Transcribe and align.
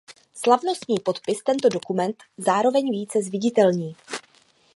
Slavnostní 0.33 0.95
podpis 0.99 1.43
tento 1.43 1.69
dokument 1.69 2.23
zároveň 2.37 2.91
více 2.91 3.21
zviditelní. 3.23 3.95